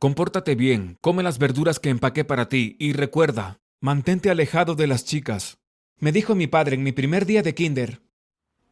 Compórtate 0.00 0.54
bien, 0.54 0.96
come 1.00 1.24
las 1.24 1.38
verduras 1.38 1.80
que 1.80 1.90
empaqué 1.90 2.24
para 2.24 2.48
ti 2.48 2.76
y 2.78 2.92
recuerda, 2.92 3.58
mantente 3.80 4.30
alejado 4.30 4.76
de 4.76 4.86
las 4.86 5.04
chicas. 5.04 5.58
Me 5.98 6.12
dijo 6.12 6.36
mi 6.36 6.46
padre 6.46 6.76
en 6.76 6.84
mi 6.84 6.92
primer 6.92 7.26
día 7.26 7.42
de 7.42 7.52
kinder. 7.52 8.00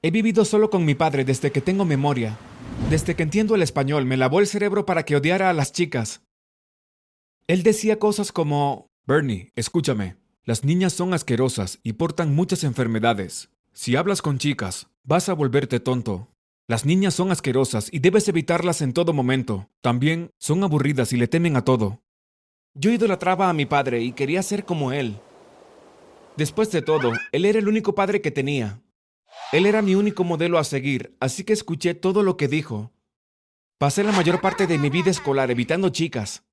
He 0.02 0.12
vivido 0.12 0.44
solo 0.44 0.70
con 0.70 0.84
mi 0.84 0.94
padre 0.94 1.24
desde 1.24 1.50
que 1.50 1.60
tengo 1.60 1.84
memoria. 1.84 2.38
Desde 2.90 3.16
que 3.16 3.24
entiendo 3.24 3.56
el 3.56 3.62
español 3.62 4.04
me 4.04 4.16
lavó 4.16 4.38
el 4.38 4.46
cerebro 4.46 4.86
para 4.86 5.04
que 5.04 5.16
odiara 5.16 5.50
a 5.50 5.52
las 5.52 5.72
chicas. 5.72 6.22
Él 7.49 7.65
decía 7.65 7.99
cosas 7.99 8.31
como... 8.31 8.93
Bernie, 9.04 9.51
escúchame. 9.56 10.17
Las 10.45 10.63
niñas 10.63 10.93
son 10.93 11.13
asquerosas 11.13 11.81
y 11.83 11.95
portan 11.95 12.37
muchas 12.37 12.63
enfermedades. 12.63 13.51
Si 13.72 13.97
hablas 13.97 14.22
con 14.22 14.38
chicas, 14.38 14.90
vas 15.03 15.29
a 15.29 15.35
volverte 15.35 15.81
tonto. 15.81 16.35
Las 16.69 16.84
niñas 16.84 17.14
son 17.14 17.30
asquerosas 17.30 17.88
y 17.92 18.01
debes 18.01 18.27
evitarlas 18.28 18.83
en 18.83 18.92
todo 18.92 19.12
momento. 19.12 19.70
También 19.83 20.33
son 20.38 20.65
aburridas 20.65 21.12
y 21.12 21.16
le 21.16 21.28
temen 21.28 21.56
a 21.56 21.65
todo. 21.65 22.02
Yo 22.75 22.91
idolatraba 22.91 23.48
a 23.48 23.52
mi 23.52 23.66
padre 23.66 24.02
y 24.02 24.12
quería 24.12 24.42
ser 24.42 24.65
como 24.65 24.92
él. 24.92 25.20
Después 26.37 26.73
de 26.73 26.83
todo, 26.83 27.12
él 27.30 27.45
era 27.45 27.61
el 27.61 27.69
único 27.69 27.95
padre 27.95 28.20
que 28.20 28.33
tenía. 28.33 28.83
Él 29.52 29.65
era 29.65 29.80
mi 29.80 29.95
único 29.95 30.25
modelo 30.25 30.59
a 30.59 30.65
seguir, 30.65 31.16
así 31.20 31.45
que 31.45 31.52
escuché 31.52 31.95
todo 31.95 32.25
lo 32.25 32.37
que 32.37 32.48
dijo. 32.48 32.92
Pasé 33.78 34.03
la 34.03 34.12
mayor 34.12 34.41
parte 34.41 34.67
de 34.67 34.77
mi 34.77 34.91
vida 34.91 35.11
escolar 35.11 35.51
evitando 35.51 35.91
chicas. 35.91 36.45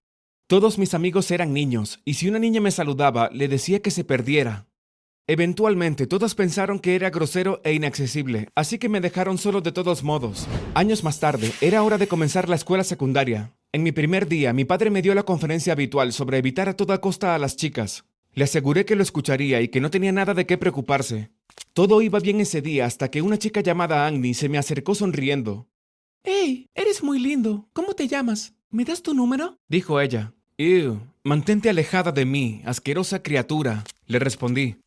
Todos 0.45 0.77
mis 0.77 0.94
amigos 0.94 1.31
eran 1.31 1.53
niños, 1.53 2.02
y 2.05 2.14
si 2.14 2.30
una 2.30 2.38
niña 2.38 2.61
me 2.61 2.70
saludaba, 2.70 3.30
le 3.31 3.48
decía 3.48 3.81
que 3.81 3.91
se 3.91 4.03
perdiera. 4.03 4.67
Eventualmente 5.26 6.05
todos 6.05 6.36
pensaron 6.36 6.80
que 6.80 6.95
era 6.95 7.09
grosero 7.09 7.62
e 7.64 7.73
inaccesible, 7.73 8.50
así 8.55 8.77
que 8.77 8.90
me 8.90 9.00
dejaron 9.00 9.38
solo 9.38 9.62
de 9.62 9.72
todos 9.72 10.04
modos. 10.04 10.48
Años 10.73 11.02
más 11.05 11.22
tarde, 11.22 11.54
era 11.62 11.81
hora 11.84 11.98
de 11.98 12.09
comenzar 12.09 12.50
la 12.50 12.58
escuela 12.58 12.84
secundaria. 12.84 13.54
En 13.72 13.84
mi 13.84 13.94
primer 13.94 14.28
día, 14.28 14.52
mi 14.52 14.66
padre 14.66 14.90
me 14.90 15.02
dio 15.02 15.16
la 15.16 15.23
conferencia 15.23 15.72
habitual 15.72 16.12
sobre 16.12 16.40
evitar 16.40 16.67
a 16.67 16.76
toda 16.76 17.00
costa 17.00 17.36
a 17.36 17.38
las 17.38 17.55
chicas. 17.55 18.04
Le 18.34 18.44
aseguré 18.44 18.84
que 18.84 18.97
lo 18.97 19.03
escucharía 19.03 19.62
y 19.62 19.70
que 19.70 19.80
no 19.80 19.89
tenía 19.89 20.12
nada 20.12 20.34
de 20.34 20.45
qué 20.45 20.58
preocuparse. 20.58 21.30
Todo 21.72 22.02
iba 22.02 22.19
bien 22.19 22.42
ese 22.42 22.62
día 22.62 22.86
hasta 22.86 23.09
que 23.09 23.22
una 23.22 23.38
chica 23.38 23.62
llamada 23.62 24.06
Agni 24.06 24.34
se 24.34 24.50
me 24.50 24.58
acercó 24.58 24.94
sonriendo. 24.94 25.69
¡Hey! 26.25 26.67
Eres 26.75 27.02
muy 27.02 27.19
lindo. 27.19 27.69
¿Cómo 27.72 27.94
te 27.94 28.09
llamas? 28.09 28.56
¿Me 28.72 28.84
das 28.84 29.02
tu 29.02 29.14
número? 29.14 29.58
dijo 29.69 30.02
ella. 30.02 30.34
Ew, 30.58 31.00
mantente 31.23 31.69
alejada 31.69 32.12
de 32.12 32.25
mí, 32.25 32.62
asquerosa 32.66 33.23
criatura, 33.23 33.86
le 34.06 34.19
respondí. 34.19 34.83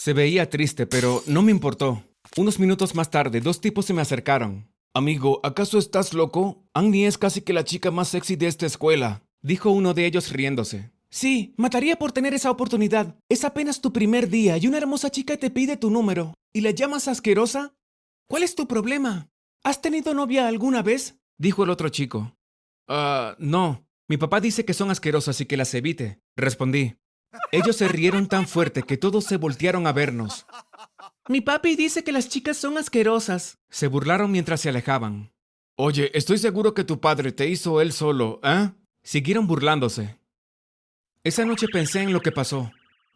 Se 0.00 0.14
veía 0.14 0.48
triste, 0.48 0.86
pero 0.86 1.22
no 1.26 1.42
me 1.42 1.50
importó. 1.50 2.02
Unos 2.38 2.58
minutos 2.58 2.94
más 2.94 3.10
tarde, 3.10 3.42
dos 3.42 3.60
tipos 3.60 3.84
se 3.84 3.92
me 3.92 4.00
acercaron. 4.00 4.72
Amigo, 4.94 5.40
¿acaso 5.42 5.76
estás 5.76 6.14
loco? 6.14 6.64
Annie 6.72 7.04
es 7.04 7.18
casi 7.18 7.42
que 7.42 7.52
la 7.52 7.64
chica 7.64 7.90
más 7.90 8.08
sexy 8.08 8.34
de 8.34 8.46
esta 8.46 8.64
escuela, 8.64 9.22
dijo 9.42 9.68
uno 9.70 9.92
de 9.92 10.06
ellos 10.06 10.32
riéndose. 10.32 10.90
Sí, 11.10 11.52
mataría 11.58 11.96
por 11.96 12.12
tener 12.12 12.32
esa 12.32 12.50
oportunidad. 12.50 13.18
Es 13.28 13.44
apenas 13.44 13.82
tu 13.82 13.92
primer 13.92 14.30
día 14.30 14.56
y 14.56 14.68
una 14.68 14.78
hermosa 14.78 15.10
chica 15.10 15.36
te 15.36 15.50
pide 15.50 15.76
tu 15.76 15.90
número. 15.90 16.32
¿Y 16.54 16.62
la 16.62 16.70
llamas 16.70 17.06
asquerosa? 17.06 17.74
¿Cuál 18.26 18.42
es 18.42 18.54
tu 18.54 18.66
problema? 18.66 19.28
¿Has 19.64 19.82
tenido 19.82 20.14
novia 20.14 20.48
alguna 20.48 20.80
vez? 20.80 21.18
dijo 21.36 21.64
el 21.64 21.68
otro 21.68 21.90
chico. 21.90 22.38
Ah, 22.88 23.36
no. 23.38 23.86
Mi 24.08 24.16
papá 24.16 24.40
dice 24.40 24.64
que 24.64 24.72
son 24.72 24.90
asquerosas 24.90 25.38
y 25.42 25.44
que 25.44 25.58
las 25.58 25.74
evite, 25.74 26.22
respondí. 26.36 26.96
Ellos 27.52 27.76
se 27.76 27.88
rieron 27.88 28.28
tan 28.28 28.46
fuerte 28.46 28.82
que 28.82 28.96
todos 28.96 29.24
se 29.24 29.36
voltearon 29.36 29.86
a 29.86 29.92
vernos. 29.92 30.46
Mi 31.28 31.40
papi 31.40 31.76
dice 31.76 32.02
que 32.04 32.12
las 32.12 32.28
chicas 32.28 32.56
son 32.56 32.78
asquerosas. 32.78 33.58
Se 33.68 33.86
burlaron 33.86 34.30
mientras 34.30 34.60
se 34.60 34.68
alejaban. 34.68 35.32
Oye, 35.76 36.10
estoy 36.14 36.38
seguro 36.38 36.74
que 36.74 36.84
tu 36.84 37.00
padre 37.00 37.32
te 37.32 37.48
hizo 37.48 37.80
él 37.80 37.92
solo, 37.92 38.40
¿eh? 38.42 38.70
Siguieron 39.02 39.46
burlándose. 39.46 40.18
Esa 41.24 41.44
noche 41.44 41.66
pensé 41.72 42.02
en 42.02 42.12
lo 42.12 42.20
que 42.20 42.32
pasó. 42.32 42.70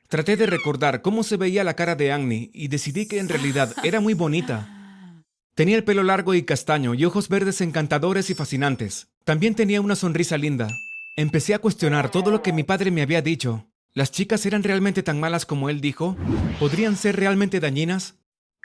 Traté 0.09 0.37
de 0.37 0.47
recordar 0.47 1.03
cómo 1.03 1.23
se 1.25 1.37
veía 1.37 1.65
la 1.65 1.75
cara 1.75 1.97
de 1.97 2.13
Agni 2.13 2.51
y 2.55 2.69
decidí 2.69 3.07
que 3.09 3.19
en 3.19 3.29
realidad 3.29 3.75
era 3.83 4.01
muy 4.01 4.15
bonita. 4.15 5.23
Tenía 5.55 5.77
el 5.77 5.85
pelo 5.85 6.03
largo 6.03 6.35
y 6.35 6.43
castaño 6.43 6.95
y 6.95 7.05
ojos 7.05 7.29
verdes 7.29 7.61
encantadores 7.61 8.31
y 8.31 8.35
fascinantes. 8.35 9.09
También 9.25 9.55
tenía 9.55 9.81
una 9.81 9.97
sonrisa 9.97 10.37
linda. 10.37 10.69
Empecé 11.17 11.55
a 11.55 11.59
cuestionar 11.59 12.11
todo 12.11 12.31
lo 12.31 12.43
que 12.43 12.53
mi 12.53 12.65
padre 12.65 12.91
me 12.91 13.03
había 13.03 13.23
dicho. 13.23 13.67
¿Las 13.97 14.11
chicas 14.11 14.45
eran 14.45 14.65
realmente 14.65 15.05
tan 15.05 15.21
malas 15.21 15.47
como 15.47 15.71
él 15.71 15.81
dijo? 15.81 16.17
¿Podrían 16.59 16.97
ser 16.97 17.15
realmente 17.15 17.61
dañinas? 17.61 18.17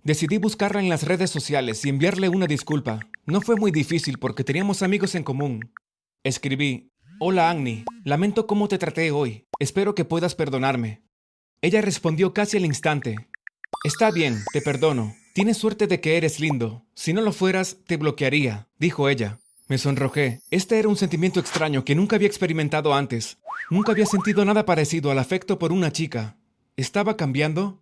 Decidí 0.04 0.40
buscarla 0.40 0.80
en 0.80 0.90
las 0.90 1.04
redes 1.04 1.30
sociales 1.30 1.86
y 1.86 1.90
enviarle 1.90 2.30
una 2.30 2.48
disculpa. 2.48 3.00
No 3.28 3.40
fue 3.40 3.56
muy 3.56 3.70
difícil 3.70 4.18
porque 4.18 4.44
teníamos 4.44 4.82
amigos 4.82 5.14
en 5.14 5.24
común. 5.24 5.72
Escribí, 6.24 6.92
Hola 7.20 7.52
Agni, 7.52 7.86
lamento 8.04 8.48
cómo 8.48 8.68
te 8.68 8.80
traté 8.80 9.12
hoy. 9.12 9.46
Espero 9.60 9.94
que 9.94 10.04
puedas 10.04 10.34
perdonarme. 10.34 11.04
Ella 11.62 11.82
respondió 11.82 12.34
casi 12.34 12.58
al 12.58 12.66
instante. 12.66 13.16
Está 13.84 14.10
bien, 14.10 14.40
te 14.52 14.62
perdono. 14.62 15.14
Tienes 15.36 15.58
suerte 15.58 15.86
de 15.86 16.02
que 16.02 16.18
eres 16.18 16.40
lindo. 16.40 16.88
Si 16.96 17.14
no 17.14 17.22
lo 17.22 17.34
fueras, 17.34 17.78
te 17.86 17.98
bloquearía, 17.98 18.68
dijo 18.80 19.10
ella. 19.10 19.38
Me 19.69 19.78
sonrojé. 19.78 20.41
Este 20.50 20.80
era 20.80 20.90
un 20.90 20.97
sentimiento 20.97 21.40
extraño 21.40 21.85
que 21.85 21.94
nunca 21.94 22.16
había 22.16 22.28
experimentado 22.28 22.96
antes. 22.96 23.38
Nunca 23.69 23.91
había 23.91 24.07
sentido 24.07 24.44
nada 24.44 24.66
parecido 24.66 25.12
al 25.12 25.19
afecto 25.19 25.59
por 25.59 25.72
una 25.72 25.91
chica. 25.91 26.38
¿Estaba 26.75 27.16
cambiando? 27.16 27.80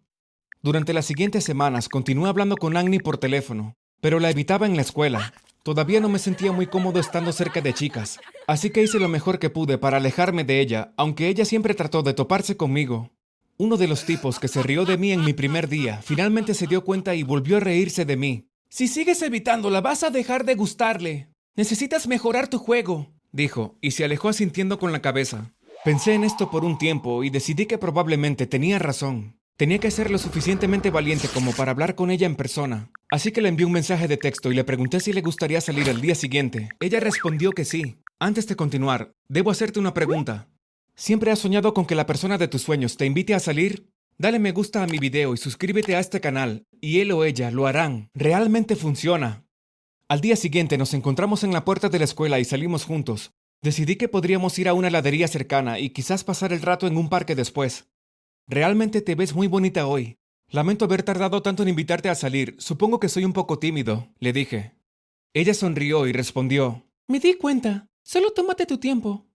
Durante 0.61 0.91
las 0.91 1.05
siguientes 1.05 1.45
semanas 1.45 1.87
continué 1.87 2.27
hablando 2.27 2.57
con 2.57 2.75
Agni 2.75 2.99
por 2.99 3.17
teléfono, 3.17 3.73
pero 4.01 4.19
la 4.19 4.29
evitaba 4.29 4.65
en 4.65 4.75
la 4.75 4.81
escuela. 4.81 5.33
Todavía 5.63 6.01
no 6.01 6.09
me 6.09 6.19
sentía 6.19 6.51
muy 6.51 6.67
cómodo 6.67 6.99
estando 6.99 7.31
cerca 7.31 7.61
de 7.61 7.73
chicas, 7.73 8.19
así 8.47 8.69
que 8.69 8.83
hice 8.83 8.99
lo 8.99 9.07
mejor 9.07 9.39
que 9.39 9.49
pude 9.49 9.77
para 9.77 9.95
alejarme 9.95 10.43
de 10.43 10.59
ella, 10.59 10.91
aunque 10.97 11.29
ella 11.29 11.45
siempre 11.45 11.73
trató 11.73 12.03
de 12.03 12.13
toparse 12.13 12.57
conmigo. 12.57 13.11
Uno 13.55 13.77
de 13.77 13.87
los 13.87 14.03
tipos 14.03 14.39
que 14.39 14.49
se 14.49 14.61
rió 14.61 14.83
de 14.83 14.97
mí 14.97 15.13
en 15.13 15.23
mi 15.23 15.31
primer 15.31 15.69
día 15.69 16.01
finalmente 16.03 16.53
se 16.53 16.67
dio 16.67 16.83
cuenta 16.83 17.15
y 17.15 17.23
volvió 17.23 17.57
a 17.57 17.61
reírse 17.61 18.03
de 18.03 18.17
mí. 18.17 18.49
Si 18.67 18.89
sigues 18.89 19.21
evitándola, 19.21 19.79
vas 19.79 20.03
a 20.03 20.09
dejar 20.09 20.43
de 20.43 20.55
gustarle. 20.55 21.29
Necesitas 21.57 22.07
mejorar 22.07 22.47
tu 22.47 22.59
juego, 22.59 23.12
dijo, 23.31 23.79
y 23.81 23.90
se 23.90 24.06
alejó 24.06 24.29
asintiendo 24.29 24.78
con 24.78 24.91
la 24.91 25.01
cabeza. 25.01 25.56
Pensé 25.84 26.13
en 26.13 26.23
esto 26.23 26.51
por 26.51 26.63
un 26.63 26.78
tiempo 26.78 27.23
y 27.23 27.31
decidí 27.31 27.66
que 27.66 27.79
probablemente 27.79 28.45
tenía 28.45 28.78
razón. 28.78 29.40
Tenía 29.57 29.79
que 29.79 29.90
ser 29.90 30.12
lo 30.12 30.19
suficientemente 30.19 30.91
valiente 30.91 31.28
como 31.34 31.53
para 31.53 31.72
hablar 31.72 31.96
con 31.96 32.12
ella 32.12 32.28
en 32.28 32.35
persona. 32.35 32.91
Así 33.09 33.31
que 33.31 33.41
le 33.41 33.50
envié 33.50 33.66
un 33.66 33.72
mensaje 33.72 34.07
de 34.07 34.17
texto 34.17 34.51
y 34.51 34.56
le 34.56 34.66
pregunté 34.66 35.00
si 35.00 35.13
le 35.13 35.22
gustaría 35.22 35.59
salir 35.59 35.90
el 35.90 36.00
día 36.00 36.13
siguiente. 36.13 36.69
Ella 36.79 37.00
respondió 37.00 37.51
que 37.53 37.66
sí. 37.66 37.97
Antes 38.19 38.46
de 38.46 38.56
continuar, 38.56 39.13
debo 39.28 39.50
hacerte 39.50 39.79
una 39.79 39.96
pregunta. 39.96 40.50
¿Siempre 40.94 41.31
has 41.31 41.40
soñado 41.40 41.73
con 41.73 41.88
que 41.88 41.96
la 41.96 42.06
persona 42.06 42.38
de 42.38 42.47
tus 42.47 42.62
sueños 42.62 42.97
te 42.97 43.07
invite 43.07 43.34
a 43.34 43.40
salir? 43.40 43.90
Dale 44.19 44.38
me 44.38 44.51
gusta 44.51 44.84
a 44.84 44.88
mi 44.88 45.00
video 45.00 45.34
y 45.34 45.38
suscríbete 45.38 45.96
a 45.96 46.01
este 46.01 46.22
canal, 46.22 46.66
y 46.81 47.00
él 47.00 47.12
o 47.13 47.23
ella 47.23 47.50
lo 47.50 47.66
harán. 47.66 48.12
Realmente 48.13 48.75
funciona. 48.75 49.47
Al 50.09 50.22
día 50.22 50.38
siguiente 50.38 50.78
nos 50.78 50.94
encontramos 50.94 51.44
en 51.44 51.51
la 51.51 51.66
puerta 51.66 51.90
de 51.90 52.00
la 52.00 52.06
escuela 52.06 52.40
y 52.40 52.45
salimos 52.45 52.85
juntos. 52.85 53.34
Decidí 53.62 53.97
que 53.97 54.07
podríamos 54.07 54.57
ir 54.57 54.69
a 54.69 54.73
una 54.73 54.88
heladería 54.88 55.28
cercana 55.28 55.79
y 55.79 55.90
quizás 55.90 56.23
pasar 56.23 56.53
el 56.53 56.62
rato 56.62 56.88
en 56.88 56.95
un 56.95 57.09
parque 57.09 57.35
después. 57.35 57.90
Realmente 58.47 59.01
te 59.01 59.16
ves 59.16 59.35
muy 59.35 59.47
bonita 59.47 59.85
hoy. 59.85 60.17
Lamento 60.50 60.85
haber 60.85 61.03
tardado 61.03 61.41
tanto 61.41 61.63
en 61.63 61.69
invitarte 61.69 62.07
a 62.07 62.16
salir. 62.16 62.56
Supongo 62.57 63.01
que 63.01 63.09
soy 63.09 63.25
un 63.25 63.34
poco 63.34 63.59
tímido, 63.59 64.07
le 64.19 64.31
dije. 64.31 64.75
Ella 65.34 65.53
sonrió 65.53 66.07
y 66.07 66.13
respondió, 66.13 66.85
Me 67.09 67.19
di 67.19 67.34
cuenta. 67.34 67.90
Solo 68.01 68.31
tómate 68.31 68.66
tu 68.66 68.78
tiempo. 68.78 69.25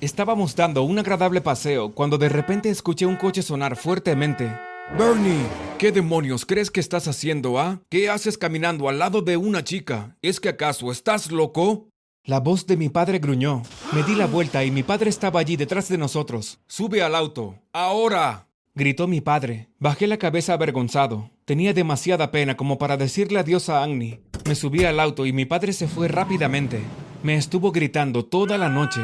Estábamos 0.00 0.54
dando 0.54 0.84
un 0.84 1.00
agradable 1.00 1.40
paseo 1.40 1.96
cuando 1.96 2.16
de 2.16 2.28
repente 2.28 2.70
escuché 2.70 3.06
un 3.06 3.16
coche 3.16 3.42
sonar 3.42 3.74
fuertemente. 3.74 4.52
Bernie, 4.90 5.46
¿qué 5.78 5.90
demonios 5.90 6.44
crees 6.44 6.70
que 6.70 6.80
estás 6.80 7.08
haciendo, 7.08 7.58
ah? 7.58 7.80
¿Qué 7.88 8.10
haces 8.10 8.36
caminando 8.36 8.88
al 8.90 8.98
lado 8.98 9.22
de 9.22 9.38
una 9.38 9.64
chica? 9.64 10.16
¿Es 10.20 10.38
que 10.38 10.50
acaso 10.50 10.92
estás 10.92 11.30
loco? 11.32 11.88
La 12.24 12.40
voz 12.40 12.66
de 12.66 12.76
mi 12.76 12.90
padre 12.90 13.18
gruñó. 13.18 13.62
Me 13.92 14.02
di 14.02 14.14
la 14.14 14.26
vuelta 14.26 14.64
y 14.64 14.70
mi 14.70 14.82
padre 14.82 15.08
estaba 15.08 15.40
allí 15.40 15.56
detrás 15.56 15.88
de 15.88 15.96
nosotros. 15.96 16.60
Sube 16.66 17.02
al 17.02 17.14
auto. 17.14 17.58
Ahora. 17.72 18.48
gritó 18.74 19.08
mi 19.08 19.20
padre. 19.22 19.70
Bajé 19.78 20.06
la 20.06 20.18
cabeza 20.18 20.52
avergonzado. 20.52 21.30
Tenía 21.46 21.72
demasiada 21.72 22.30
pena 22.30 22.56
como 22.56 22.76
para 22.78 22.96
decirle 22.98 23.38
adiós 23.38 23.70
a 23.70 23.82
Agni. 23.82 24.20
Me 24.46 24.54
subí 24.54 24.84
al 24.84 25.00
auto 25.00 25.24
y 25.24 25.32
mi 25.32 25.46
padre 25.46 25.72
se 25.72 25.88
fue 25.88 26.06
rápidamente. 26.06 26.80
Me 27.22 27.36
estuvo 27.36 27.72
gritando 27.72 28.26
toda 28.26 28.58
la 28.58 28.68
noche. 28.68 29.00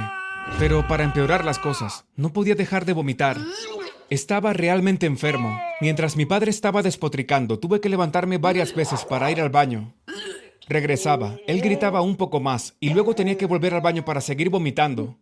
Pero 0.58 0.86
para 0.86 1.04
empeorar 1.04 1.44
las 1.44 1.58
cosas, 1.58 2.04
no 2.14 2.32
podía 2.32 2.54
dejar 2.54 2.84
de 2.84 2.92
vomitar. 2.92 3.38
Estaba 4.10 4.54
realmente 4.54 5.04
enfermo. 5.04 5.60
Mientras 5.82 6.16
mi 6.16 6.24
padre 6.24 6.50
estaba 6.50 6.82
despotricando, 6.82 7.58
tuve 7.58 7.80
que 7.82 7.90
levantarme 7.90 8.38
varias 8.38 8.74
veces 8.74 9.04
para 9.04 9.30
ir 9.30 9.38
al 9.38 9.50
baño. 9.50 9.94
Regresaba, 10.66 11.36
él 11.46 11.60
gritaba 11.60 12.00
un 12.00 12.16
poco 12.16 12.40
más 12.40 12.74
y 12.80 12.90
luego 12.94 13.14
tenía 13.14 13.36
que 13.36 13.44
volver 13.44 13.74
al 13.74 13.82
baño 13.82 14.06
para 14.06 14.22
seguir 14.22 14.48
vomitando. 14.48 15.18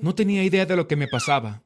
No 0.00 0.16
tenía 0.16 0.42
idea 0.42 0.66
de 0.66 0.74
lo 0.74 0.88
que 0.88 0.96
me 0.96 1.06
pasaba. 1.06 1.62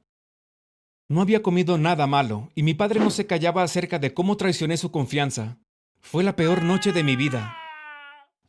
No 1.09 1.23
había 1.23 1.43
comido 1.43 1.79
nada 1.79 2.06
malo 2.06 2.50
y 2.55 2.62
mi 2.62 2.75
padre 2.75 3.00
no 3.00 3.09
se 3.09 3.26
callaba 3.26 3.62
acerca 3.62 3.99
de 3.99 4.12
cómo 4.12 4.37
traicioné 4.37 4.76
su 4.76 4.91
confianza. 4.91 5.56
Fue 6.03 6.23
la 6.23 6.37
peor 6.37 6.62
noche 6.62 6.93
de 6.93 7.03
mi 7.03 7.17
vida. 7.17 7.56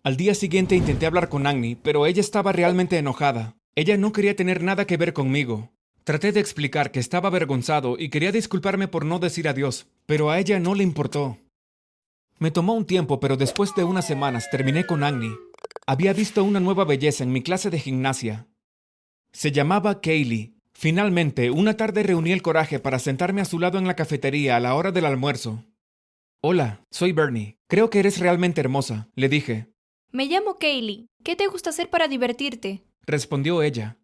Al 0.03 0.17
día 0.17 0.35
siguiente 0.35 0.75
intenté 0.75 1.05
hablar 1.05 1.29
con 1.29 1.47
Agni, 1.47 1.75
pero 1.75 2.05
ella 2.05 2.19
estaba 2.19 2.51
realmente 2.51 2.97
enojada. 2.97 3.55
Ella 3.75 3.95
no 3.95 4.11
quería 4.11 4.35
tener 4.35 4.61
nada 4.61 4.85
que 4.85 4.97
ver 4.97 5.13
conmigo. 5.13 5.71
Traté 6.09 6.31
de 6.31 6.39
explicar 6.39 6.89
que 6.89 6.99
estaba 6.99 7.27
avergonzado 7.27 7.95
y 7.99 8.09
quería 8.09 8.31
disculparme 8.31 8.87
por 8.87 9.05
no 9.05 9.19
decir 9.19 9.47
adiós, 9.47 9.85
pero 10.07 10.31
a 10.31 10.39
ella 10.39 10.59
no 10.59 10.73
le 10.73 10.81
importó. 10.81 11.37
Me 12.39 12.49
tomó 12.49 12.73
un 12.73 12.85
tiempo, 12.85 13.19
pero 13.19 13.37
después 13.37 13.75
de 13.75 13.83
unas 13.83 14.07
semanas 14.07 14.49
terminé 14.49 14.87
con 14.87 15.03
Agni. 15.03 15.29
Había 15.85 16.13
visto 16.13 16.43
una 16.43 16.59
nueva 16.59 16.83
belleza 16.83 17.23
en 17.23 17.31
mi 17.31 17.43
clase 17.43 17.69
de 17.69 17.77
gimnasia. 17.77 18.47
Se 19.33 19.51
llamaba 19.51 20.01
Kaylee. 20.01 20.55
Finalmente, 20.73 21.51
una 21.51 21.77
tarde 21.77 22.01
reuní 22.01 22.31
el 22.31 22.41
coraje 22.41 22.79
para 22.79 22.97
sentarme 22.97 23.41
a 23.41 23.45
su 23.45 23.59
lado 23.59 23.77
en 23.77 23.85
la 23.85 23.95
cafetería 23.95 24.55
a 24.55 24.59
la 24.59 24.73
hora 24.73 24.91
del 24.91 25.05
almuerzo. 25.05 25.63
Hola, 26.41 26.87
soy 26.89 27.11
Bernie. 27.11 27.59
Creo 27.67 27.91
que 27.91 27.99
eres 27.99 28.17
realmente 28.17 28.61
hermosa, 28.61 29.09
le 29.13 29.29
dije. 29.29 29.67
Me 30.11 30.25
llamo 30.25 30.57
Kaylee. 30.57 31.05
¿Qué 31.23 31.35
te 31.35 31.45
gusta 31.45 31.69
hacer 31.69 31.91
para 31.91 32.07
divertirte? 32.07 32.81
respondió 33.05 33.61
ella. 33.61 33.99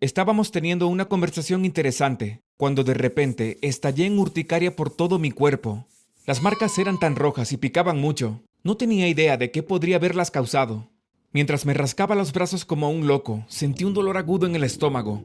Estábamos 0.00 0.52
teniendo 0.52 0.86
una 0.86 1.06
conversación 1.06 1.64
interesante, 1.64 2.40
cuando 2.56 2.84
de 2.84 2.94
repente 2.94 3.58
estallé 3.62 4.06
en 4.06 4.20
urticaria 4.20 4.76
por 4.76 4.90
todo 4.90 5.18
mi 5.18 5.32
cuerpo. 5.32 5.88
Las 6.24 6.40
marcas 6.40 6.78
eran 6.78 7.00
tan 7.00 7.16
rojas 7.16 7.50
y 7.50 7.56
picaban 7.56 7.98
mucho. 7.98 8.40
No 8.62 8.76
tenía 8.76 9.08
idea 9.08 9.36
de 9.36 9.50
qué 9.50 9.64
podría 9.64 9.96
haberlas 9.96 10.30
causado. 10.30 10.88
Mientras 11.32 11.66
me 11.66 11.74
rascaba 11.74 12.14
los 12.14 12.32
brazos 12.32 12.64
como 12.64 12.88
un 12.90 13.08
loco, 13.08 13.44
sentí 13.48 13.82
un 13.82 13.92
dolor 13.92 14.16
agudo 14.18 14.46
en 14.46 14.54
el 14.54 14.62
estómago. 14.62 15.24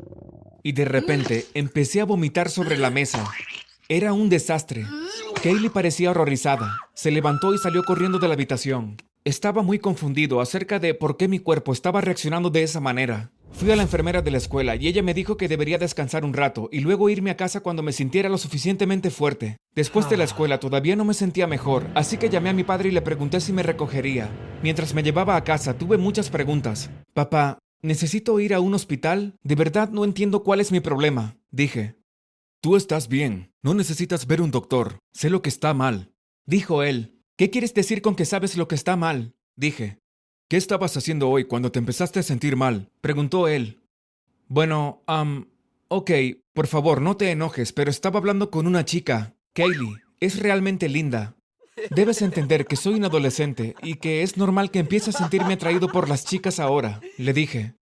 Y 0.64 0.72
de 0.72 0.86
repente 0.86 1.46
empecé 1.54 2.02
a 2.02 2.06
vomitar 2.06 2.50
sobre 2.50 2.76
la 2.76 2.90
mesa. 2.90 3.30
Era 3.90 4.12
un 4.14 4.28
desastre. 4.28 4.88
Kaylee 5.44 5.70
parecía 5.70 6.10
horrorizada. 6.10 6.80
Se 6.96 7.12
levantó 7.12 7.54
y 7.54 7.60
salió 7.60 7.84
corriendo 7.84 8.18
de 8.18 8.28
la 8.28 8.34
habitación. 8.34 8.98
Estaba 9.24 9.62
muy 9.62 9.78
confundido 9.78 10.42
acerca 10.42 10.80
de 10.80 10.96
por 10.96 11.16
qué 11.16 11.28
mi 11.28 11.38
cuerpo 11.38 11.74
estaba 11.74 12.02
reaccionando 12.02 12.50
de 12.50 12.64
esa 12.64 12.80
manera. 12.80 13.30
Fui 13.54 13.70
a 13.72 13.76
la 13.76 13.84
enfermera 13.84 14.22
de 14.22 14.32
la 14.32 14.40
escuela 14.40 14.76
y 14.76 14.88
ella 14.88 15.04
me 15.04 15.14
dijo 15.14 15.38
que 15.38 15.48
debería 15.48 15.78
descansar 15.78 16.26
un 16.26 16.34
rato 16.34 16.70
y 16.72 16.80
luego 16.80 17.10
irme 17.10 17.30
a 17.30 17.38
casa 17.38 17.62
cuando 17.62 17.84
me 17.84 17.94
sintiera 17.94 18.28
lo 18.28 18.38
suficientemente 18.38 19.12
fuerte. 19.12 19.58
Después 19.76 20.10
de 20.10 20.18
la 20.18 20.24
escuela 20.24 20.60
todavía 20.60 20.96
no 20.96 21.06
me 21.06 21.14
sentía 21.14 21.46
mejor, 21.46 21.88
así 21.94 22.18
que 22.18 22.30
llamé 22.30 22.50
a 22.50 22.54
mi 22.54 22.64
padre 22.64 22.90
y 22.90 22.92
le 22.92 23.02
pregunté 23.02 23.40
si 23.40 23.54
me 23.54 23.64
recogería. 23.64 24.30
Mientras 24.64 24.94
me 24.94 25.04
llevaba 25.04 25.36
a 25.36 25.44
casa 25.44 25.78
tuve 25.78 25.98
muchas 25.98 26.30
preguntas. 26.30 26.90
Papá, 27.14 27.60
¿necesito 27.82 28.40
ir 28.40 28.54
a 28.54 28.60
un 28.60 28.74
hospital? 28.74 29.36
De 29.44 29.56
verdad 29.56 29.90
no 29.92 30.04
entiendo 30.04 30.44
cuál 30.44 30.60
es 30.60 30.72
mi 30.72 30.80
problema, 30.80 31.38
dije. 31.52 31.96
Tú 32.60 32.76
estás 32.76 33.08
bien, 33.08 33.54
no 33.62 33.76
necesitas 33.76 34.26
ver 34.26 34.42
un 34.42 34.52
doctor, 34.52 34.98
sé 35.14 35.30
lo 35.30 35.42
que 35.42 35.50
está 35.50 35.74
mal, 35.74 36.12
dijo 36.46 36.82
él. 36.82 37.22
¿Qué 37.38 37.50
quieres 37.50 37.74
decir 37.74 38.02
con 38.02 38.16
que 38.16 38.26
sabes 38.26 38.58
lo 38.58 38.68
que 38.68 38.76
está 38.76 38.96
mal? 38.96 39.36
Dije. 39.56 40.03
¿Qué 40.54 40.58
estabas 40.58 40.96
haciendo 40.96 41.32
hoy 41.32 41.46
cuando 41.46 41.72
te 41.72 41.80
empezaste 41.80 42.20
a 42.20 42.22
sentir 42.22 42.56
mal? 42.56 42.92
Preguntó 43.02 43.48
él. 43.48 43.82
Bueno, 44.48 45.02
um, 45.08 45.46
ok, 45.88 46.12
por 46.54 46.68
favor, 46.68 47.02
no 47.02 47.18
te 47.18 47.32
enojes, 47.32 47.74
pero 47.74 47.90
estaba 47.90 48.20
hablando 48.20 48.52
con 48.52 48.68
una 48.68 48.86
chica. 48.86 49.34
Kaylee, 49.54 49.96
es 50.20 50.38
realmente 50.40 50.90
linda. 50.90 51.36
Debes 51.90 52.22
entender 52.22 52.68
que 52.68 52.76
soy 52.76 52.94
un 52.94 53.06
adolescente 53.06 53.74
y 53.82 53.96
que 53.96 54.22
es 54.22 54.38
normal 54.38 54.70
que 54.70 54.78
empiece 54.78 55.10
a 55.10 55.14
sentirme 55.14 55.56
atraído 55.56 55.88
por 55.88 56.08
las 56.08 56.24
chicas 56.24 56.60
ahora, 56.60 57.02
le 57.18 57.34
dije. 57.34 57.74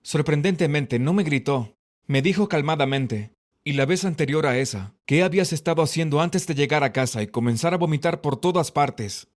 Sorprendentemente, 0.00 0.98
no 0.98 1.12
me 1.12 1.24
gritó. 1.24 1.76
Me 2.06 2.22
dijo 2.22 2.48
calmadamente, 2.48 3.34
¿Y 3.64 3.74
la 3.74 3.84
vez 3.84 4.06
anterior 4.06 4.46
a 4.46 4.56
esa? 4.56 4.94
¿Qué 5.04 5.22
habías 5.24 5.52
estado 5.52 5.82
haciendo 5.82 6.22
antes 6.22 6.46
de 6.46 6.54
llegar 6.54 6.84
a 6.84 6.92
casa 6.94 7.22
y 7.22 7.26
comenzar 7.26 7.74
a 7.74 7.76
vomitar 7.76 8.22
por 8.22 8.40
todas 8.40 8.72
partes? 8.72 9.28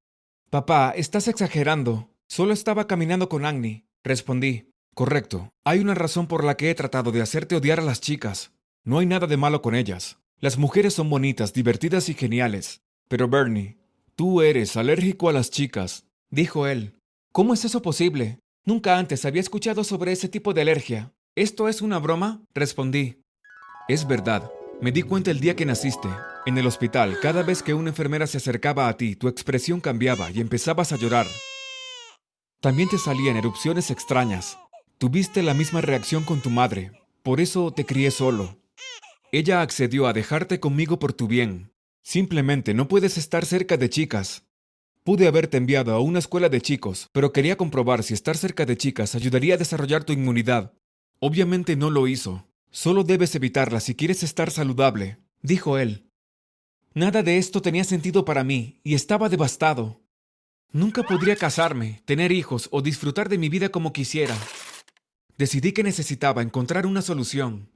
Papá, 0.49 0.93
estás 0.95 1.27
exagerando. 1.27 2.13
Solo 2.27 2.53
estaba 2.53 2.87
caminando 2.87 3.29
con 3.29 3.45
Agni, 3.45 3.85
respondí. 4.03 4.69
Correcto. 4.93 5.53
Hay 5.63 5.79
una 5.79 5.93
razón 5.93 6.27
por 6.27 6.43
la 6.43 6.57
que 6.57 6.69
he 6.69 6.75
tratado 6.75 7.11
de 7.11 7.21
hacerte 7.21 7.55
odiar 7.55 7.79
a 7.79 7.83
las 7.83 8.01
chicas. 8.01 8.51
No 8.83 8.99
hay 8.99 9.05
nada 9.05 9.27
de 9.27 9.37
malo 9.37 9.61
con 9.61 9.75
ellas. 9.75 10.17
Las 10.39 10.57
mujeres 10.57 10.93
son 10.93 11.09
bonitas, 11.09 11.53
divertidas 11.53 12.09
y 12.09 12.13
geniales. 12.13 12.81
Pero 13.07 13.27
Bernie, 13.27 13.77
tú 14.15 14.41
eres 14.41 14.75
alérgico 14.75 15.29
a 15.29 15.33
las 15.33 15.51
chicas, 15.51 16.05
dijo 16.29 16.67
él. 16.67 16.99
¿Cómo 17.31 17.53
es 17.53 17.63
eso 17.63 17.81
posible? 17.81 18.39
Nunca 18.65 18.97
antes 18.97 19.23
había 19.23 19.41
escuchado 19.41 19.83
sobre 19.83 20.11
ese 20.11 20.27
tipo 20.27 20.53
de 20.53 20.61
alergia. 20.61 21.13
¿Esto 21.35 21.69
es 21.69 21.81
una 21.81 21.99
broma? 21.99 22.41
respondí. 22.53 23.21
Es 23.87 24.07
verdad. 24.07 24.51
Me 24.81 24.91
di 24.91 25.03
cuenta 25.03 25.31
el 25.31 25.39
día 25.39 25.55
que 25.55 25.65
naciste. 25.65 26.09
En 26.45 26.57
el 26.57 26.67
hospital, 26.67 27.17
cada 27.21 27.43
vez 27.43 27.63
que 27.63 27.73
una 27.73 27.89
enfermera 27.89 28.27
se 28.27 28.37
acercaba 28.37 28.87
a 28.87 28.97
ti, 28.97 29.15
tu 29.15 29.27
expresión 29.27 29.79
cambiaba 29.79 30.31
y 30.31 30.39
empezabas 30.39 30.91
a 30.91 30.97
llorar. 30.97 31.27
También 32.59 32.89
te 32.89 32.97
salían 32.97 33.37
erupciones 33.37 33.91
extrañas. 33.91 34.57
Tuviste 34.97 35.43
la 35.43 35.53
misma 35.53 35.81
reacción 35.81 36.23
con 36.23 36.41
tu 36.41 36.49
madre. 36.49 36.91
Por 37.21 37.39
eso 37.39 37.71
te 37.71 37.85
crié 37.85 38.09
solo. 38.09 38.57
Ella 39.31 39.61
accedió 39.61 40.07
a 40.07 40.13
dejarte 40.13 40.59
conmigo 40.59 40.97
por 40.97 41.13
tu 41.13 41.27
bien. 41.27 41.71
Simplemente 42.01 42.73
no 42.73 42.87
puedes 42.87 43.17
estar 43.17 43.45
cerca 43.45 43.77
de 43.77 43.89
chicas. 43.89 44.47
Pude 45.03 45.27
haberte 45.27 45.57
enviado 45.57 45.93
a 45.93 45.99
una 45.99 46.19
escuela 46.19 46.49
de 46.49 46.59
chicos, 46.61 47.09
pero 47.11 47.31
quería 47.31 47.57
comprobar 47.57 48.01
si 48.01 48.15
estar 48.15 48.35
cerca 48.35 48.65
de 48.65 48.75
chicas 48.75 49.13
ayudaría 49.13 49.53
a 49.53 49.57
desarrollar 49.57 50.03
tu 50.03 50.13
inmunidad. 50.13 50.73
Obviamente 51.19 51.75
no 51.75 51.91
lo 51.91 52.07
hizo. 52.07 52.47
Solo 52.71 53.03
debes 53.03 53.35
evitarla 53.35 53.81
si 53.81 53.93
quieres 53.93 54.23
estar 54.23 54.49
saludable, 54.49 55.19
dijo 55.41 55.77
él. 55.77 56.09
Nada 56.93 57.21
de 57.21 57.37
esto 57.37 57.61
tenía 57.61 57.83
sentido 57.83 58.25
para 58.25 58.43
mí 58.43 58.79
y 58.83 58.95
estaba 58.95 59.29
devastado. 59.29 60.01
Nunca 60.71 61.03
podría 61.03 61.35
casarme, 61.35 62.01
tener 62.05 62.31
hijos 62.31 62.67
o 62.71 62.81
disfrutar 62.81 63.29
de 63.29 63.37
mi 63.37 63.49
vida 63.49 63.69
como 63.69 63.93
quisiera. 63.93 64.35
Decidí 65.37 65.71
que 65.71 65.83
necesitaba 65.83 66.41
encontrar 66.41 66.85
una 66.85 67.01
solución. 67.01 67.69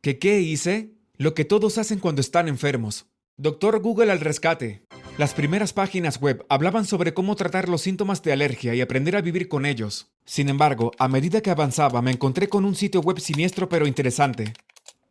¿Qué 0.00 0.40
hice? 0.40 0.94
Lo 1.16 1.34
que 1.34 1.44
todos 1.44 1.78
hacen 1.78 1.98
cuando 1.98 2.20
están 2.20 2.48
enfermos. 2.48 3.06
Doctor 3.36 3.80
Google 3.80 4.10
al 4.10 4.20
rescate. 4.20 4.86
Las 5.18 5.34
primeras 5.34 5.72
páginas 5.72 6.20
web 6.20 6.44
hablaban 6.48 6.86
sobre 6.86 7.14
cómo 7.14 7.36
tratar 7.36 7.68
los 7.68 7.82
síntomas 7.82 8.22
de 8.22 8.32
alergia 8.32 8.74
y 8.74 8.80
aprender 8.80 9.16
a 9.16 9.20
vivir 9.20 9.48
con 9.48 9.66
ellos. 9.66 10.10
Sin 10.24 10.48
embargo, 10.48 10.92
a 10.98 11.08
medida 11.08 11.42
que 11.42 11.50
avanzaba 11.50 12.02
me 12.02 12.10
encontré 12.10 12.48
con 12.48 12.64
un 12.64 12.74
sitio 12.74 13.02
web 13.02 13.20
siniestro 13.20 13.68
pero 13.68 13.86
interesante. 13.86 14.54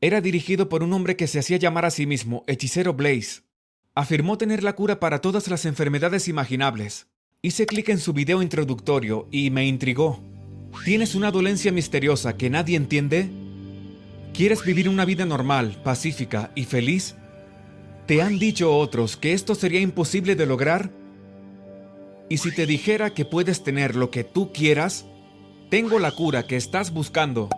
Era 0.01 0.21
dirigido 0.21 0.67
por 0.67 0.81
un 0.83 0.93
hombre 0.93 1.15
que 1.15 1.27
se 1.27 1.39
hacía 1.39 1.57
llamar 1.57 1.85
a 1.85 1.91
sí 1.91 2.05
mismo 2.05 2.43
Hechicero 2.47 2.93
Blaze. 2.93 3.41
Afirmó 3.95 4.37
tener 4.37 4.63
la 4.63 4.73
cura 4.73 4.99
para 4.99 5.19
todas 5.19 5.47
las 5.47 5.65
enfermedades 5.65 6.27
imaginables. 6.27 7.07
Hice 7.41 7.65
clic 7.65 7.89
en 7.89 7.99
su 7.99 8.13
video 8.13 8.41
introductorio 8.41 9.27
y 9.31 9.49
me 9.49 9.65
intrigó. 9.65 10.23
¿Tienes 10.85 11.15
una 11.15 11.31
dolencia 11.31 11.71
misteriosa 11.71 12.37
que 12.37 12.49
nadie 12.49 12.77
entiende? 12.77 13.29
¿Quieres 14.33 14.63
vivir 14.63 14.87
una 14.87 15.05
vida 15.05 15.25
normal, 15.25 15.81
pacífica 15.83 16.51
y 16.55 16.65
feliz? 16.65 17.15
¿Te 18.05 18.21
han 18.21 18.39
dicho 18.39 18.75
otros 18.75 19.17
que 19.17 19.33
esto 19.33 19.55
sería 19.55 19.81
imposible 19.81 20.35
de 20.35 20.45
lograr? 20.45 20.91
Y 22.29 22.37
si 22.37 22.53
te 22.53 22.65
dijera 22.65 23.13
que 23.13 23.25
puedes 23.25 23.63
tener 23.63 23.95
lo 23.95 24.11
que 24.11 24.23
tú 24.23 24.53
quieras, 24.53 25.05
tengo 25.69 25.99
la 25.99 26.11
cura 26.11 26.45
que 26.45 26.55
estás 26.55 26.91
buscando. 26.91 27.49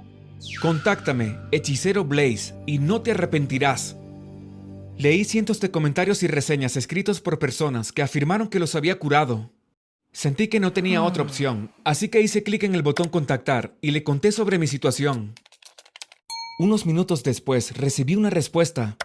Contáctame, 0.62 1.38
hechicero 1.52 2.06
Blaze, 2.06 2.56
y 2.66 2.80
no 2.80 3.02
te 3.02 3.12
arrepentirás. 3.12 3.98
Leí 4.98 5.24
cientos 5.24 5.60
de 5.60 5.72
comentarios 5.72 6.22
y 6.24 6.28
reseñas 6.28 6.78
escritos 6.78 7.22
por 7.22 7.40
personas 7.40 7.92
que 7.92 8.02
afirmaron 8.02 8.48
que 8.48 8.60
los 8.60 8.76
había 8.76 9.00
curado. 9.00 9.52
Sentí 10.12 10.48
que 10.48 10.60
no 10.60 10.74
tenía 10.74 11.04
otra 11.04 11.24
opción, 11.24 11.72
así 11.84 12.10
que 12.10 12.22
hice 12.22 12.44
clic 12.44 12.64
en 12.64 12.76
el 12.76 12.84
botón 12.84 13.10
contactar 13.10 13.78
y 13.82 13.92
le 13.92 14.04
conté 14.04 14.32
sobre 14.32 14.60
mi 14.60 14.68
situación. 14.68 15.34
Unos 16.60 16.86
minutos 16.86 17.24
después 17.24 17.76
recibí 17.78 18.16
una 18.16 18.30
respuesta. 18.30 18.98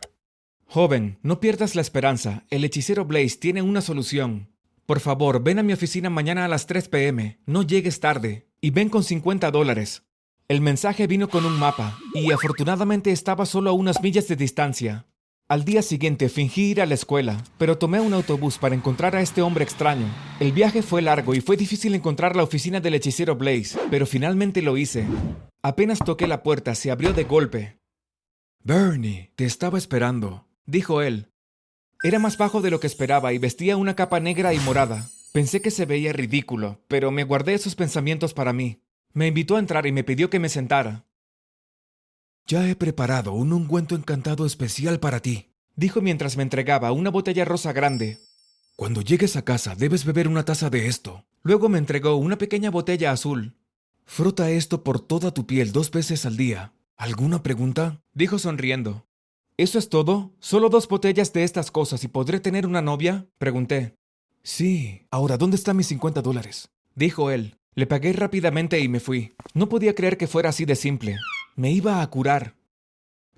Joven, 0.67 1.19
no 1.23 1.41
pierdas 1.41 1.75
la 1.75 1.81
esperanza. 1.81 2.45
El 2.51 2.65
hechicero 2.65 3.05
Blaze 3.05 3.39
tiene 3.39 3.63
una 3.63 3.81
solución. 3.81 4.51
Por 4.85 5.01
favor, 5.01 5.43
ven 5.43 5.59
a 5.59 5.63
mi 5.63 5.73
oficina 5.73 6.11
mañana 6.11 6.45
a 6.45 6.49
las 6.49 6.67
3 6.67 6.89
pm. 6.89 7.41
No 7.47 7.63
llegues 7.63 8.01
tarde. 8.01 8.49
Y 8.61 8.71
ven 8.71 8.89
con 8.89 9.05
50 9.05 9.51
dólares. 9.51 10.03
El 10.49 10.61
mensaje 10.61 11.07
vino 11.07 11.29
con 11.29 11.45
un 11.45 11.59
mapa, 11.59 11.99
y 12.15 12.31
afortunadamente 12.31 13.11
estaba 13.11 13.47
solo 13.47 13.71
a 13.71 13.73
unas 13.73 14.01
millas 14.01 14.29
de 14.29 14.37
distancia. 14.37 15.07
Al 15.49 15.65
día 15.65 15.83
siguiente 15.83 16.29
fingí 16.29 16.71
ir 16.71 16.81
a 16.81 16.87
la 16.87 16.95
escuela, 16.95 17.43
pero 17.57 17.79
tomé 17.79 18.01
un 18.01 18.13
autobús 18.15 18.59
para 18.59 18.75
encontrar 18.75 19.15
a 19.15 19.21
este 19.21 19.43
hombre 19.43 19.65
extraño. 19.65 20.07
El 20.41 20.53
viaje 20.53 20.83
fue 20.83 21.03
largo 21.03 21.35
y 21.35 21.41
fue 21.41 21.57
difícil 21.57 21.95
encontrar 21.95 22.35
la 22.35 22.43
oficina 22.43 22.81
del 22.81 22.95
hechicero 22.95 23.37
Blaze, 23.37 23.79
pero 23.91 24.07
finalmente 24.07 24.61
lo 24.61 24.77
hice. 24.77 25.07
Apenas 25.63 26.01
toqué 26.01 26.27
la 26.27 26.43
puerta, 26.43 26.75
se 26.75 26.91
abrió 26.91 27.13
de 27.13 27.25
golpe. 27.25 27.79
Bernie, 28.65 29.31
te 29.37 29.45
estaba 29.45 29.79
esperando 29.79 30.47
dijo 30.67 31.01
él. 31.01 31.33
Era 32.03 32.19
más 32.19 32.37
bajo 32.37 32.61
de 32.61 32.71
lo 32.71 32.81
que 32.81 32.87
esperaba 32.87 33.33
y 33.33 33.39
vestía 33.39 33.77
una 33.77 33.97
capa 33.97 34.21
negra 34.21 34.53
y 34.53 34.59
morada. 34.61 35.09
Pensé 35.33 35.63
que 35.63 35.71
se 35.71 35.87
veía 35.87 36.13
ridículo, 36.13 36.83
pero 36.89 37.11
me 37.11 37.25
guardé 37.25 37.55
esos 37.55 37.75
pensamientos 37.75 38.35
para 38.35 38.53
mí. 38.53 38.83
Me 39.13 39.29
invitó 39.29 39.57
a 39.57 39.61
entrar 39.61 39.87
y 39.87 39.93
me 39.93 40.05
pidió 40.05 40.29
que 40.29 40.39
me 40.39 40.49
sentara. 40.49 41.06
Ya 42.49 42.69
he 42.69 42.77
preparado 42.77 43.33
un 43.33 43.53
ungüento 43.53 43.97
encantado 43.97 44.47
especial 44.47 45.01
para 45.01 45.19
ti, 45.19 45.51
dijo 45.75 46.01
mientras 46.01 46.37
me 46.37 46.45
entregaba 46.45 46.93
una 46.93 47.11
botella 47.11 47.45
rosa 47.45 47.73
grande. 47.73 48.21
Cuando 48.77 49.01
llegues 49.01 49.35
a 49.35 49.43
casa 49.43 49.75
debes 49.75 50.05
beber 50.05 50.29
una 50.29 50.45
taza 50.45 50.71
de 50.71 50.87
esto. 50.87 51.25
Luego 51.43 51.69
me 51.69 51.79
entregó 51.79 52.15
una 52.15 52.39
pequeña 52.39 52.71
botella 52.71 53.11
azul. 53.11 53.57
Frota 54.05 54.49
esto 54.51 54.85
por 54.85 55.01
toda 55.01 55.35
tu 55.35 55.45
piel 55.45 55.73
dos 55.73 55.91
veces 55.91 56.25
al 56.25 56.37
día. 56.37 56.73
¿Alguna 56.97 57.43
pregunta? 57.43 58.01
Dijo 58.15 58.39
sonriendo. 58.39 59.09
¿Eso 59.57 59.81
es 59.81 59.89
todo? 59.89 60.33
¿Solo 60.39 60.69
dos 60.69 60.87
botellas 60.87 61.33
de 61.33 61.43
estas 61.43 61.73
cosas 61.73 62.05
y 62.05 62.09
podré 62.09 62.39
tener 62.39 62.65
una 62.65 62.81
novia? 62.81 63.27
Pregunté. 63.39 63.97
Sí. 64.45 65.09
Ahora, 65.11 65.37
¿dónde 65.37 65.57
están 65.57 65.79
mis 65.79 65.89
50 65.89 66.23
dólares? 66.23 66.69
Dijo 66.95 67.33
él. 67.33 67.57
Le 67.75 67.87
pagué 67.87 68.13
rápidamente 68.13 68.79
y 68.79 68.89
me 68.89 69.01
fui. 69.01 69.35
No 69.53 69.69
podía 69.69 69.97
creer 69.97 70.17
que 70.17 70.29
fuera 70.29 70.51
así 70.51 70.65
de 70.65 70.77
simple. 70.77 71.19
Me 71.59 71.71
iba 71.71 72.03
a 72.03 72.07
curar. 72.11 72.55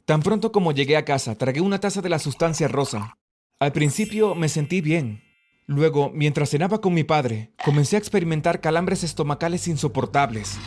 Tan 0.04 0.22
pronto 0.22 0.50
como 0.50 0.72
llegué 0.72 0.96
a 0.96 1.04
casa, 1.04 1.36
tragué 1.36 1.60
una 1.60 1.78
taza 1.78 2.02
de 2.02 2.08
la 2.08 2.18
sustancia 2.18 2.66
rosa. 2.66 3.16
Al 3.60 3.70
principio 3.70 4.34
me 4.34 4.48
sentí 4.48 4.80
bien. 4.80 5.22
Luego, 5.66 6.10
mientras 6.12 6.50
cenaba 6.50 6.80
con 6.80 6.94
mi 6.94 7.04
padre, 7.04 7.52
comencé 7.64 7.94
a 7.94 8.00
experimentar 8.00 8.60
calambres 8.60 9.04
estomacales 9.04 9.68
insoportables. 9.68 10.58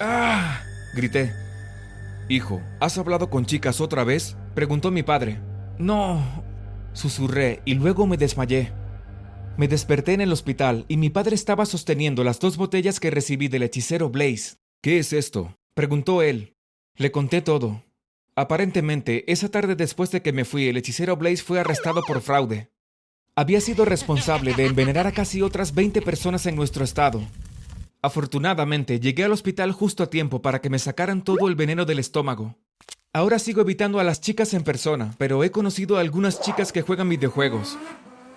¡Ah! 0.00 0.62
grité. 0.94 1.34
Hijo, 2.30 2.62
¿has 2.80 2.96
hablado 2.96 3.28
con 3.28 3.44
chicas 3.44 3.82
otra 3.82 4.04
vez? 4.04 4.34
preguntó 4.54 4.90
mi 4.90 5.02
padre. 5.02 5.42
No, 5.78 6.22
susurré 6.94 7.60
y 7.66 7.74
luego 7.74 8.06
me 8.06 8.16
desmayé. 8.16 8.72
Me 9.58 9.68
desperté 9.68 10.14
en 10.14 10.22
el 10.22 10.32
hospital 10.32 10.86
y 10.88 10.96
mi 10.96 11.10
padre 11.10 11.34
estaba 11.34 11.66
sosteniendo 11.66 12.24
las 12.24 12.40
dos 12.40 12.56
botellas 12.56 13.00
que 13.00 13.10
recibí 13.10 13.48
del 13.48 13.64
hechicero 13.64 14.08
Blaze. 14.08 14.56
¿Qué 14.80 14.98
es 14.98 15.12
esto? 15.12 15.57
Preguntó 15.78 16.22
él. 16.22 16.56
Le 16.96 17.12
conté 17.12 17.40
todo. 17.40 17.84
Aparentemente, 18.34 19.30
esa 19.30 19.48
tarde 19.48 19.76
después 19.76 20.10
de 20.10 20.22
que 20.22 20.32
me 20.32 20.44
fui, 20.44 20.66
el 20.66 20.76
hechicero 20.76 21.16
Blaze 21.16 21.44
fue 21.44 21.60
arrestado 21.60 22.02
por 22.02 22.20
fraude. 22.20 22.72
Había 23.36 23.60
sido 23.60 23.84
responsable 23.84 24.54
de 24.54 24.66
envenenar 24.66 25.06
a 25.06 25.12
casi 25.12 25.40
otras 25.40 25.76
20 25.76 26.02
personas 26.02 26.46
en 26.46 26.56
nuestro 26.56 26.82
estado. 26.82 27.22
Afortunadamente, 28.02 28.98
llegué 28.98 29.22
al 29.22 29.30
hospital 29.30 29.70
justo 29.70 30.02
a 30.02 30.10
tiempo 30.10 30.42
para 30.42 30.60
que 30.60 30.68
me 30.68 30.80
sacaran 30.80 31.22
todo 31.22 31.46
el 31.46 31.54
veneno 31.54 31.84
del 31.84 32.00
estómago. 32.00 32.56
Ahora 33.12 33.38
sigo 33.38 33.60
evitando 33.60 34.00
a 34.00 34.04
las 34.04 34.20
chicas 34.20 34.54
en 34.54 34.64
persona, 34.64 35.14
pero 35.16 35.44
he 35.44 35.52
conocido 35.52 35.96
a 35.96 36.00
algunas 36.00 36.40
chicas 36.40 36.72
que 36.72 36.82
juegan 36.82 37.08
videojuegos. 37.08 37.78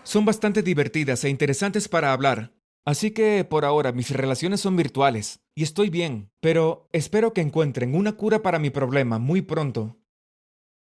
Son 0.03 0.25
bastante 0.25 0.61
divertidas 0.61 1.23
e 1.23 1.29
interesantes 1.29 1.87
para 1.87 2.13
hablar. 2.13 2.51
Así 2.83 3.11
que 3.11 3.43
por 3.43 3.63
ahora 3.63 3.91
mis 3.91 4.09
relaciones 4.09 4.61
son 4.61 4.75
virtuales 4.75 5.41
y 5.53 5.63
estoy 5.63 5.89
bien, 5.89 6.31
pero 6.39 6.89
espero 6.93 7.31
que 7.31 7.41
encuentren 7.41 7.95
una 7.95 8.13
cura 8.13 8.41
para 8.41 8.57
mi 8.57 8.71
problema 8.71 9.19
muy 9.19 9.43
pronto. 9.43 10.00